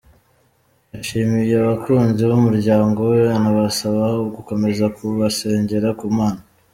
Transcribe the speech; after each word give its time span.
Yashimiye 0.93 1.53
abakunzi 1.61 2.21
b'umuryango 2.29 2.99
we 3.11 3.19
anabasaba 3.37 4.05
gukomeza 4.35 4.85
kubasengera 4.95 5.89
ku 5.99 6.07
Mana. 6.17 6.41